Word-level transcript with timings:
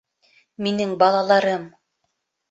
Минең 0.67 0.95
балаларым 1.03 1.67